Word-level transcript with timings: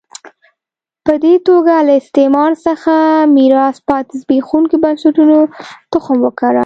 په 1.05 1.13
دې 1.23 1.35
توګه 1.47 1.75
له 1.87 1.93
استعمار 2.01 2.51
څخه 2.65 2.93
میراث 3.35 3.77
پاتې 3.89 4.13
زبېښونکو 4.21 4.75
بنسټونو 4.83 5.37
تخم 5.93 6.17
وکره. 6.23 6.59